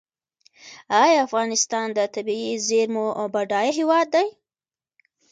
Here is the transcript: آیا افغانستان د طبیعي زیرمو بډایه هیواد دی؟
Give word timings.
آیا 1.01 1.15
افغانستان 1.27 1.87
د 1.93 1.99
طبیعي 2.15 2.53
زیرمو 2.67 3.05
بډایه 3.33 3.73
هیواد 3.79 4.07
دی؟ 4.15 4.27